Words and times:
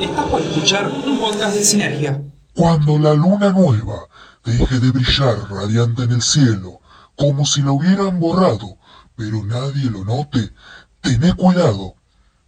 Estás 0.00 0.26
por 0.26 0.42
escuchar 0.42 0.88
un 0.88 1.18
podcast 1.18 1.56
de 1.56 1.64
Sinergia. 1.64 2.22
Cuando 2.54 2.98
la 2.98 3.14
luna 3.14 3.50
nueva 3.50 4.06
deje 4.44 4.78
de 4.78 4.90
brillar 4.90 5.50
radiante 5.50 6.02
en 6.02 6.12
el 6.12 6.22
cielo, 6.22 6.80
como 7.16 7.46
si 7.46 7.62
la 7.62 7.72
hubieran 7.72 8.20
borrado, 8.20 8.76
pero 9.14 9.42
nadie 9.42 9.90
lo 9.90 10.04
note, 10.04 10.52
tené 11.00 11.34
cuidado. 11.34 11.94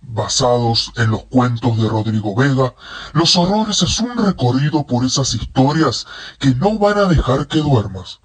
Basados 0.02 0.92
en 0.96 1.10
los 1.10 1.24
cuentos 1.24 1.78
de 1.78 1.88
Rodrigo 1.88 2.36
Vega, 2.36 2.74
Los 3.14 3.36
Horrores 3.36 3.82
es 3.82 3.98
un 4.00 4.16
recorrido 4.16 4.86
por 4.86 5.06
esas 5.06 5.34
historias 5.34 6.06
que 6.38 6.54
no 6.54 6.78
van 6.78 6.98
a 6.98 7.04
dejar 7.06 7.46
que 7.46 7.60
duermas. 7.60 8.20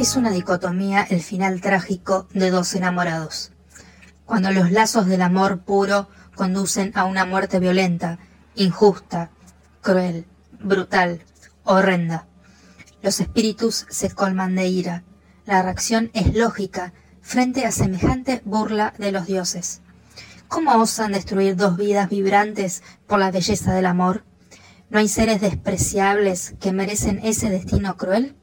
Es 0.00 0.16
una 0.16 0.30
dicotomía 0.30 1.02
el 1.02 1.20
final 1.20 1.60
trágico 1.60 2.26
de 2.32 2.50
dos 2.50 2.74
enamorados. 2.74 3.52
Cuando 4.24 4.50
los 4.50 4.70
lazos 4.70 5.04
del 5.04 5.20
amor 5.20 5.60
puro 5.60 6.08
conducen 6.34 6.90
a 6.94 7.04
una 7.04 7.26
muerte 7.26 7.58
violenta, 7.58 8.18
injusta, 8.54 9.30
cruel, 9.82 10.24
brutal, 10.58 11.20
horrenda. 11.64 12.26
Los 13.02 13.20
espíritus 13.20 13.84
se 13.90 14.08
colman 14.10 14.54
de 14.54 14.68
ira. 14.68 15.04
La 15.44 15.60
reacción 15.60 16.10
es 16.14 16.34
lógica 16.34 16.94
frente 17.20 17.66
a 17.66 17.70
semejante 17.70 18.40
burla 18.46 18.94
de 18.96 19.12
los 19.12 19.26
dioses. 19.26 19.82
¿Cómo 20.48 20.74
osan 20.76 21.12
destruir 21.12 21.56
dos 21.56 21.76
vidas 21.76 22.08
vibrantes 22.08 22.82
por 23.06 23.18
la 23.18 23.30
belleza 23.30 23.74
del 23.74 23.84
amor? 23.84 24.24
¿No 24.88 24.98
hay 24.98 25.08
seres 25.08 25.42
despreciables 25.42 26.54
que 26.58 26.72
merecen 26.72 27.20
ese 27.22 27.50
destino 27.50 27.98
cruel? 27.98 28.39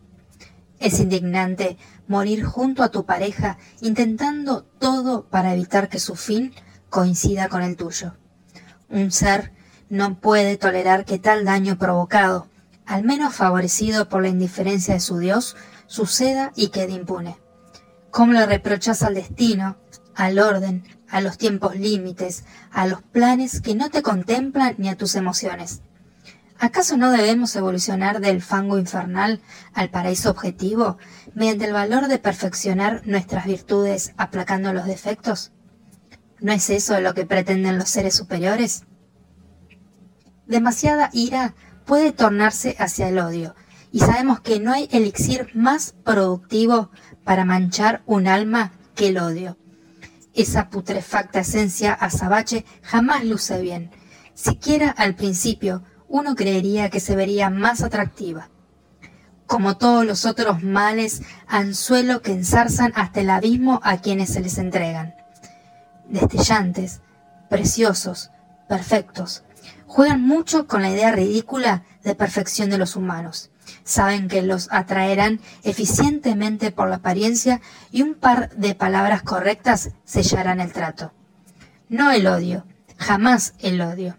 Es 0.80 1.00
indignante 1.00 1.78
morir 2.08 2.44
junto 2.44 2.83
a 2.83 2.89
tu 2.89 3.06
pareja 3.06 3.58
intentando 3.81 4.64
todo 4.64 5.25
para 5.25 5.53
evitar 5.53 5.89
que 5.89 6.00
su 6.00 6.16
fin 6.16 6.53
coincida 6.89 7.50
con 7.50 7.64
el 7.64 7.75
tuyo. 7.75 8.16
Un 8.89 9.11
ser 9.11 9.53
no 9.89 10.20
puede 10.20 10.58
tolerar 10.58 11.05
que 11.05 11.17
tal 11.17 11.45
daño 11.45 11.78
provocado, 11.78 12.48
al 12.86 13.03
menos 13.03 13.36
favorecido 13.36 14.08
por 14.08 14.22
la 14.22 14.30
indiferencia 14.30 14.94
de 14.94 15.00
su 15.00 15.17
Dios, 15.17 15.55
suceda 15.88 16.52
y 16.55 16.70
quede 16.70 16.94
impune. 16.94 17.38
¿Cómo 18.11 18.33
le 18.33 18.45
reprochas 18.45 19.03
al 19.03 19.16
destino, 19.16 19.78
al 20.16 20.39
orden, 20.39 20.83
a 21.09 21.22
los 21.22 21.38
tiempos 21.38 21.75
límites, 21.75 22.45
a 22.72 22.86
los 22.86 23.02
planes 23.02 23.61
que 23.61 23.75
no 23.75 23.89
te 23.89 24.02
contemplan 24.02 24.75
ni 24.78 24.89
a 24.89 24.98
tus 24.98 25.16
emociones? 25.16 25.81
¿Acaso 26.60 26.98
no 26.98 27.12
debemos 27.12 27.56
evolucionar 27.56 28.20
del 28.20 28.42
fango 28.42 28.80
infernal 28.80 29.42
al 29.74 29.90
paraíso 29.90 30.32
objetivo 30.32 30.98
mediante 31.36 31.66
el 31.66 31.73
valor 31.73 32.08
de 32.08 32.18
perfeccionar 32.18 33.04
nuestras 33.06 33.45
virtudes 33.45 34.14
aplacando 34.18 34.73
los 34.73 34.86
defectos? 34.86 35.52
¿No 36.40 36.52
es 36.52 36.70
eso 36.72 37.00
lo 37.00 37.14
que 37.14 37.26
pretenden 37.26 37.78
los 37.78 37.90
seres 37.90 38.16
superiores? 38.16 38.86
Demasiada 40.48 41.10
ira 41.14 41.54
puede 41.86 42.12
tornarse 42.12 42.76
hacia 42.80 43.10
el 43.10 43.20
odio, 43.20 43.56
y 43.92 44.00
sabemos 44.00 44.40
que 44.40 44.60
no 44.60 44.73
hay 44.73 44.88
elixir 44.92 45.50
más 45.54 45.96
productivo 46.04 46.92
para 47.23 47.46
manchar 47.46 48.02
un 48.06 48.28
alma 48.28 48.72
que 48.96 49.10
el 49.10 49.20
odio. 49.20 49.58
Esa 50.34 50.70
putrefacta 50.70 51.40
esencia 51.40 51.94
azabache 51.94 52.66
jamás 52.82 53.23
luce 53.26 53.62
bien, 53.62 53.92
siquiera 54.34 54.90
al 54.90 55.16
principio, 55.16 55.84
uno 56.10 56.36
creería 56.36 56.90
que 56.90 57.00
se 57.00 57.16
vería 57.16 57.50
más 57.50 57.82
atractiva. 57.84 58.50
Como 59.45 59.78
todos 59.78 60.06
los 60.06 60.26
otros 60.26 60.62
males, 60.64 61.22
anzuelo 61.48 62.22
que 62.22 62.34
ensarzan 62.34 62.92
hasta 62.95 63.22
el 63.22 63.30
abismo 63.30 63.80
a 63.84 63.98
quienes 63.98 64.34
se 64.34 64.42
les 64.42 64.58
entregan. 64.58 65.16
Destellantes, 66.10 67.02
preciosos, 67.50 68.32
perfectos, 68.67 69.44
juegan 69.86 70.22
mucho 70.22 70.67
con 70.67 70.82
la 70.82 70.90
idea 70.90 71.12
ridícula 71.12 71.84
de 72.04 72.16
perfección 72.16 72.70
de 72.70 72.78
los 72.78 72.96
humanos. 72.96 73.52
Saben 73.84 74.28
que 74.28 74.42
los 74.42 74.70
atraerán 74.72 75.40
eficientemente 75.64 76.72
por 76.72 76.90
la 76.90 76.98
apariencia 76.98 77.62
y 77.92 78.02
un 78.02 78.16
par 78.16 78.50
de 78.56 78.76
palabras 78.76 79.23
correctas 79.23 79.92
sellarán 80.06 80.60
el 80.60 80.73
trato. 80.73 81.14
No 81.90 82.12
el 82.12 82.28
odio, 82.28 82.66
jamás 82.98 83.54
el 83.60 83.82
odio. 83.82 84.17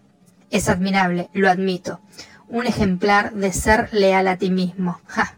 Es 0.49 0.69
admirable, 0.69 1.29
lo 1.33 1.49
admito. 1.49 1.99
Un 2.47 2.65
ejemplar 2.65 3.33
de 3.33 3.53
ser 3.53 3.89
leal 3.91 4.27
a 4.27 4.37
ti 4.37 4.49
mismo. 4.49 4.99
¡Ja! 5.05 5.35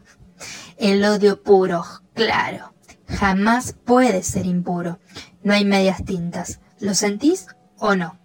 El 0.77 1.03
odio 1.03 1.43
puro, 1.43 1.83
claro. 2.13 2.73
Jamás 3.07 3.73
puede 3.73 4.23
ser 4.23 4.45
impuro. 4.45 4.99
No 5.43 5.53
hay 5.53 5.65
medias 5.65 6.05
tintas. 6.05 6.59
¿Lo 6.79 6.95
sentís 6.95 7.47
o 7.77 7.95
no? 7.95 8.17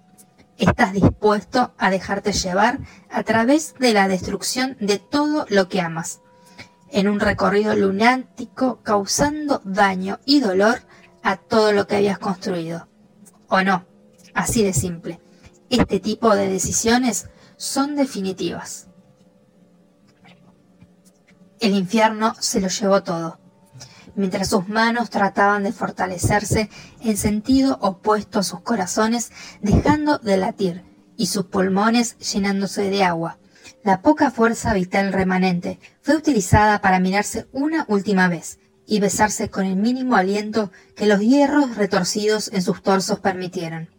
Estás 0.59 0.93
dispuesto 0.93 1.75
a 1.77 1.91
dejarte 1.91 2.33
llevar 2.33 2.79
a 3.11 3.23
través 3.25 3.75
de 3.79 3.93
la 3.93 4.09
destrucción 4.09 4.77
de 4.81 4.99
todo 4.99 5.45
lo 5.51 5.69
que 5.69 5.81
amas. 5.81 6.21
En 6.91 7.09
un 7.09 7.21
recorrido 7.21 7.75
lunático 7.75 8.81
causando 8.83 9.61
daño 9.65 10.21
y 10.25 10.41
dolor 10.41 10.79
a 11.23 11.37
todo 11.37 11.73
lo 11.73 11.87
que 11.87 11.97
habías 11.97 12.19
construido. 12.19 12.89
¿O 13.49 13.61
no? 13.63 13.85
Así 14.33 14.63
de 14.63 14.73
simple. 14.73 15.21
Este 15.69 15.99
tipo 15.99 16.35
de 16.37 16.49
decisiones 16.49 17.29
son 17.57 17.97
definitivas. 17.97 18.87
El 21.59 21.75
infierno 21.75 22.35
se 22.39 22.61
lo 22.61 22.69
llevó 22.69 23.03
todo, 23.03 23.41
mientras 24.15 24.49
sus 24.49 24.69
manos 24.69 25.11
trataban 25.11 25.65
de 25.65 25.73
fortalecerse 25.73 26.71
en 27.01 27.17
sentido 27.17 27.79
opuesto 27.81 28.39
a 28.39 28.43
sus 28.45 28.61
corazones, 28.61 29.33
dejando 29.61 30.19
de 30.19 30.37
latir, 30.37 30.85
y 31.17 31.27
sus 31.27 31.47
pulmones 31.47 32.17
llenándose 32.19 32.91
de 32.91 33.03
agua. 33.03 33.39
La 33.83 34.03
poca 34.03 34.31
fuerza 34.31 34.73
vital 34.73 35.13
remanente 35.13 35.81
fue 36.01 36.15
utilizada 36.15 36.81
para 36.81 37.01
mirarse 37.01 37.49
una 37.53 37.87
última 37.89 38.29
vez 38.29 38.61
y 38.87 39.01
besarse 39.01 39.51
con 39.51 39.67
el 39.67 39.77
mínimo 39.77 40.15
aliento 40.15 40.71
que 40.95 41.07
los 41.07 41.21
hierros 41.21 41.77
retorcidos 41.77 42.53
en 42.53 42.63
sus 42.63 42.83
torsos 42.83 43.19
permitieron. 43.19 43.96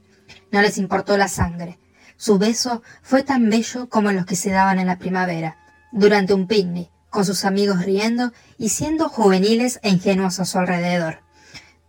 No 0.52 0.62
les 0.62 0.78
importó 0.78 1.18
la 1.18 1.28
sangre. 1.28 1.80
Su 2.16 2.38
beso 2.38 2.82
fue 3.02 3.24
tan 3.24 3.50
bello 3.50 3.90
como 3.90 4.12
los 4.12 4.26
que 4.26 4.36
se 4.36 4.50
daban 4.50 4.80
en 4.80 4.88
la 4.88 4.98
primavera, 4.98 5.58
durante 5.92 6.34
un 6.34 6.48
picnic, 6.48 6.90
con 7.10 7.26
sus 7.26 7.46
amigos 7.46 7.86
riendo 7.86 8.34
y 8.58 8.70
siendo 8.70 9.10
juveniles 9.10 9.80
e 9.84 9.90
ingenuos 9.90 10.40
a 10.40 10.46
su 10.46 10.58
alrededor. 10.58 11.22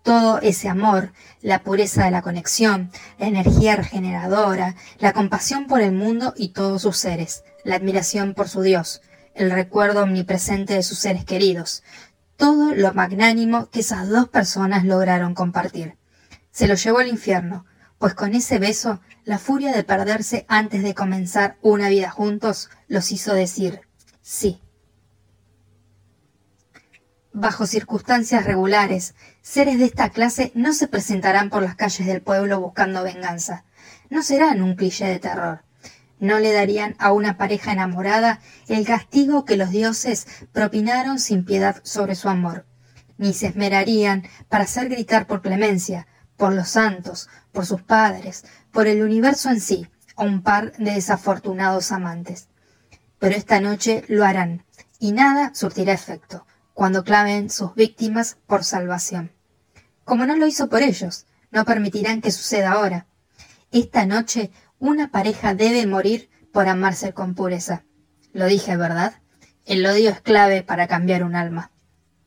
Todo 0.02 0.40
ese 0.40 0.68
amor, 0.68 1.12
la 1.42 1.62
pureza 1.62 2.04
de 2.04 2.10
la 2.10 2.22
conexión, 2.22 2.90
la 3.18 3.26
energía 3.26 3.76
regeneradora, 3.76 4.74
la 4.98 5.12
compasión 5.12 5.66
por 5.66 5.80
el 5.80 5.92
mundo 5.92 6.34
y 6.36 6.50
todos 6.50 6.82
sus 6.82 6.96
seres, 6.96 7.44
la 7.64 7.76
admiración 7.76 8.34
por 8.34 8.48
su 8.48 8.62
Dios, 8.62 9.02
el 9.34 9.50
recuerdo 9.50 10.02
omnipresente 10.02 10.74
de 10.74 10.82
sus 10.82 10.98
seres 10.98 11.24
queridos, 11.24 11.82
todo 12.36 12.74
lo 12.74 12.94
magnánimo 12.94 13.68
que 13.70 13.80
esas 13.80 14.08
dos 14.08 14.28
personas 14.28 14.84
lograron 14.84 15.34
compartir. 15.34 15.96
Se 16.50 16.68
lo 16.68 16.74
llevó 16.74 17.00
al 17.00 17.08
infierno, 17.08 17.66
pues 17.98 18.14
con 18.14 18.34
ese 18.34 18.58
beso 18.58 19.00
la 19.24 19.38
furia 19.38 19.72
de 19.72 19.84
perderse 19.84 20.46
antes 20.48 20.82
de 20.82 20.94
comenzar 20.94 21.56
una 21.62 21.88
vida 21.88 22.10
juntos 22.10 22.70
los 22.86 23.12
hizo 23.12 23.34
decir 23.34 23.80
sí. 24.22 24.60
Bajo 27.32 27.66
circunstancias 27.66 28.44
regulares, 28.44 29.14
seres 29.42 29.78
de 29.78 29.84
esta 29.84 30.10
clase 30.10 30.50
no 30.54 30.72
se 30.72 30.88
presentarán 30.88 31.50
por 31.50 31.62
las 31.62 31.76
calles 31.76 32.06
del 32.06 32.22
pueblo 32.22 32.60
buscando 32.60 33.02
venganza. 33.02 33.64
No 34.10 34.22
serán 34.22 34.62
un 34.62 34.74
cliché 34.74 35.06
de 35.06 35.18
terror. 35.18 35.62
No 36.18 36.40
le 36.40 36.52
darían 36.52 36.96
a 36.98 37.12
una 37.12 37.36
pareja 37.36 37.72
enamorada 37.72 38.40
el 38.66 38.84
castigo 38.84 39.44
que 39.44 39.56
los 39.56 39.70
dioses 39.70 40.26
propinaron 40.52 41.20
sin 41.20 41.44
piedad 41.44 41.80
sobre 41.84 42.16
su 42.16 42.28
amor, 42.28 42.66
ni 43.18 43.32
se 43.34 43.48
esmerarían 43.48 44.24
para 44.48 44.64
hacer 44.64 44.88
gritar 44.88 45.26
por 45.26 45.42
clemencia, 45.42 46.08
por 46.38 46.54
los 46.54 46.70
santos, 46.70 47.28
por 47.52 47.66
sus 47.66 47.82
padres, 47.82 48.46
por 48.72 48.86
el 48.86 49.02
universo 49.02 49.50
en 49.50 49.60
sí, 49.60 49.86
a 50.16 50.22
un 50.22 50.42
par 50.42 50.72
de 50.78 50.92
desafortunados 50.92 51.92
amantes. 51.92 52.48
Pero 53.18 53.34
esta 53.34 53.60
noche 53.60 54.04
lo 54.08 54.24
harán, 54.24 54.64
y 54.98 55.12
nada 55.12 55.52
surtirá 55.54 55.92
efecto 55.92 56.46
cuando 56.72 57.02
clamen 57.02 57.50
sus 57.50 57.74
víctimas 57.74 58.38
por 58.46 58.62
salvación. 58.62 59.32
Como 60.04 60.26
no 60.26 60.36
lo 60.36 60.46
hizo 60.46 60.68
por 60.68 60.80
ellos, 60.82 61.26
no 61.50 61.64
permitirán 61.64 62.20
que 62.20 62.30
suceda 62.30 62.72
ahora. 62.72 63.06
Esta 63.72 64.06
noche 64.06 64.52
una 64.78 65.10
pareja 65.10 65.54
debe 65.54 65.86
morir 65.86 66.30
por 66.52 66.68
amarse 66.68 67.12
con 67.12 67.34
pureza. 67.34 67.84
Lo 68.32 68.46
dije, 68.46 68.76
¿verdad? 68.76 69.20
El 69.64 69.84
odio 69.84 70.10
es 70.10 70.20
clave 70.20 70.62
para 70.62 70.86
cambiar 70.86 71.24
un 71.24 71.34
alma. 71.34 71.72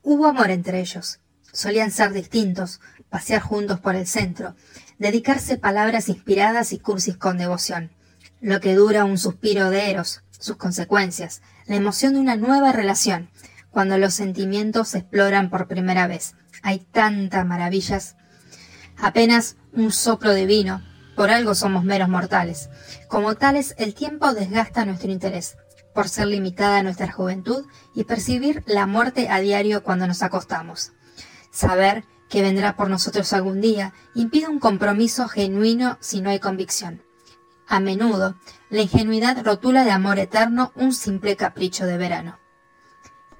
Hubo 0.02 0.28
amor 0.28 0.52
entre 0.52 0.82
ellos. 0.82 1.22
Solían 1.54 1.92
ser 1.92 2.12
distintos, 2.12 2.82
pasear 3.12 3.42
juntos 3.42 3.80
por 3.80 3.96
el 3.96 4.08
centro, 4.08 4.56
dedicarse 4.98 5.58
palabras 5.58 6.10
inspiradas 6.10 6.74
y 6.74 6.80
cursis 6.80 7.18
con 7.18 7.38
devoción. 7.38 7.92
Lo 8.40 8.60
que 8.62 8.74
dura 8.74 9.06
un 9.06 9.20
suspiro 9.20 9.70
de 9.70 9.92
Eros, 9.92 10.24
sus 10.32 10.56
consecuencias, 10.56 11.44
la 11.68 11.76
emoción 11.76 12.14
de 12.14 12.22
una 12.22 12.38
nueva 12.38 12.72
relación, 12.72 13.30
cuando 13.70 13.98
los 13.98 14.14
sentimientos 14.14 14.88
se 14.88 15.00
exploran 15.00 15.50
por 15.50 15.68
primera 15.68 16.08
vez. 16.08 16.36
Hay 16.64 16.80
tantas 16.80 17.46
maravillas. 17.46 18.16
Apenas 18.98 19.58
un 19.74 19.92
soplo 19.92 20.34
de 20.34 20.46
vino, 20.46 20.82
por 21.16 21.30
algo 21.30 21.54
somos 21.54 21.84
meros 21.84 22.10
mortales. 22.10 22.70
Como 23.08 23.36
tales, 23.36 23.76
el 23.78 23.94
tiempo 23.94 24.34
desgasta 24.34 24.86
nuestro 24.86 25.12
interés, 25.12 25.58
por 25.94 26.08
ser 26.08 26.28
limitada 26.28 26.82
nuestra 26.82 27.12
juventud 27.12 27.66
y 27.94 28.06
percibir 28.06 28.64
la 28.66 28.88
muerte 28.88 29.28
a 29.30 29.40
diario 29.40 29.84
cuando 29.84 30.08
nos 30.08 30.24
acostamos. 30.24 30.94
Saber 31.52 32.06
que 32.32 32.42
vendrá 32.42 32.78
por 32.78 32.90
nosotros 32.90 33.34
algún 33.34 33.60
día 33.60 33.94
impide 34.16 34.48
un 34.48 34.60
compromiso 34.60 35.28
genuino 35.28 35.98
si 36.00 36.22
no 36.22 36.30
hay 36.30 36.40
convicción. 36.40 37.04
A 37.68 37.82
menudo, 37.82 38.36
la 38.70 38.82
ingenuidad 38.82 39.44
rotula 39.44 39.84
de 39.84 39.92
amor 39.92 40.18
eterno 40.18 40.72
un 40.76 40.94
simple 40.94 41.36
capricho 41.36 41.86
de 41.86 41.98
verano. 41.98 42.40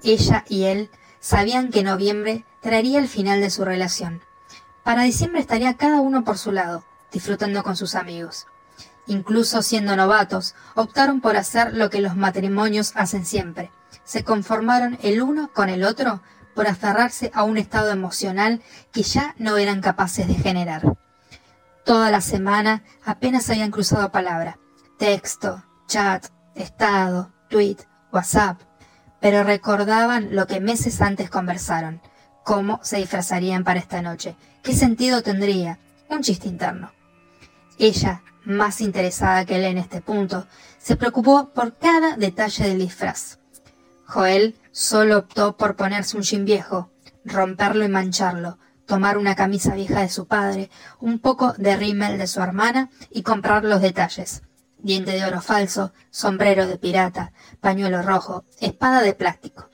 Ella 0.02 0.44
y 0.46 0.64
él 0.64 0.90
sabían 1.20 1.70
que 1.70 1.82
noviembre 1.82 2.44
traería 2.60 2.98
el 2.98 3.08
final 3.08 3.40
de 3.40 3.48
su 3.48 3.64
relación. 3.64 4.20
Para 4.84 5.04
diciembre 5.04 5.40
estaría 5.40 5.76
cada 5.78 6.02
uno 6.02 6.22
por 6.22 6.36
su 6.36 6.52
lado, 6.52 6.84
disfrutando 7.10 7.62
con 7.62 7.76
sus 7.76 7.94
amigos. 7.94 8.46
Incluso 9.06 9.62
siendo 9.62 9.96
novatos, 9.96 10.54
optaron 10.74 11.22
por 11.22 11.36
hacer 11.36 11.72
lo 11.72 11.88
que 11.88 12.02
los 12.02 12.14
matrimonios 12.14 12.92
hacen 12.94 13.24
siempre. 13.24 13.70
Se 14.04 14.22
conformaron 14.22 14.98
el 15.02 15.22
uno 15.22 15.50
con 15.52 15.70
el 15.70 15.82
otro 15.84 16.20
por 16.54 16.66
aferrarse 16.66 17.30
a 17.34 17.44
un 17.44 17.58
estado 17.58 17.90
emocional 17.90 18.62
que 18.92 19.02
ya 19.02 19.34
no 19.38 19.56
eran 19.56 19.80
capaces 19.80 20.28
de 20.28 20.34
generar. 20.34 20.96
Toda 21.84 22.10
la 22.10 22.20
semana 22.20 22.84
apenas 23.04 23.50
habían 23.50 23.70
cruzado 23.70 24.12
palabra. 24.12 24.58
Texto, 24.98 25.64
chat, 25.88 26.26
estado, 26.54 27.32
tweet, 27.48 27.78
WhatsApp. 28.12 28.60
Pero 29.20 29.42
recordaban 29.44 30.34
lo 30.34 30.46
que 30.46 30.60
meses 30.60 31.00
antes 31.00 31.30
conversaron. 31.30 32.00
Cómo 32.44 32.80
se 32.82 32.98
disfrazarían 32.98 33.64
para 33.64 33.80
esta 33.80 34.02
noche. 34.02 34.36
¿Qué 34.62 34.74
sentido 34.74 35.22
tendría? 35.22 35.78
Un 36.08 36.22
chiste 36.22 36.48
interno. 36.48 36.92
Ella, 37.78 38.22
más 38.44 38.80
interesada 38.80 39.44
que 39.44 39.56
él 39.56 39.64
en 39.64 39.78
este 39.78 40.00
punto, 40.00 40.46
se 40.78 40.96
preocupó 40.96 41.50
por 41.50 41.78
cada 41.78 42.16
detalle 42.16 42.68
del 42.68 42.78
disfraz. 42.78 43.38
Joel 44.12 44.60
solo 44.72 45.20
optó 45.20 45.56
por 45.56 45.74
ponerse 45.74 46.18
un 46.18 46.22
jean 46.22 46.44
viejo, 46.44 46.90
romperlo 47.24 47.82
y 47.82 47.88
mancharlo, 47.88 48.58
tomar 48.84 49.16
una 49.16 49.34
camisa 49.34 49.74
vieja 49.74 50.00
de 50.00 50.10
su 50.10 50.26
padre, 50.26 50.68
un 51.00 51.18
poco 51.18 51.54
de 51.54 51.78
rímel 51.78 52.18
de 52.18 52.26
su 52.26 52.42
hermana 52.42 52.90
y 53.10 53.22
comprar 53.22 53.64
los 53.64 53.80
detalles. 53.80 54.42
Diente 54.76 55.12
de 55.12 55.24
oro 55.24 55.40
falso, 55.40 55.94
sombrero 56.10 56.66
de 56.66 56.76
pirata, 56.76 57.32
pañuelo 57.60 58.02
rojo, 58.02 58.44
espada 58.60 59.00
de 59.00 59.14
plástico. 59.14 59.70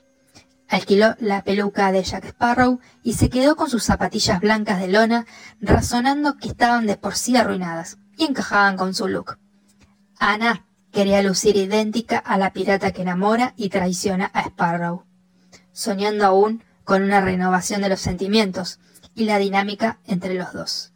Alquiló 0.69 1.15
la 1.19 1.43
peluca 1.43 1.91
de 1.91 2.03
Jack 2.03 2.23
Sparrow 2.27 2.79
y 3.03 3.15
se 3.15 3.29
quedó 3.29 3.57
con 3.57 3.69
sus 3.69 3.83
zapatillas 3.83 4.39
blancas 4.39 4.79
de 4.79 4.87
lona, 4.87 5.25
razonando 5.59 6.37
que 6.37 6.47
estaban 6.47 6.85
de 6.85 6.95
por 6.95 7.15
sí 7.15 7.35
arruinadas 7.35 7.97
y 8.15 8.23
encajaban 8.23 8.77
con 8.77 8.93
su 8.93 9.09
look. 9.09 9.37
Ana 10.17 10.65
quería 10.91 11.21
lucir 11.21 11.55
idéntica 11.55 12.17
a 12.17 12.37
la 12.37 12.51
pirata 12.51 12.91
que 12.91 13.01
enamora 13.01 13.53
y 13.57 13.69
traiciona 13.69 14.29
a 14.33 14.41
Sparrow, 14.41 15.03
soñando 15.71 16.25
aún 16.25 16.63
con 16.83 17.03
una 17.03 17.21
renovación 17.21 17.81
de 17.81 17.89
los 17.89 18.01
sentimientos 18.01 18.79
y 19.15 19.25
la 19.25 19.37
dinámica 19.37 19.99
entre 20.07 20.33
los 20.33 20.53
dos. 20.53 20.93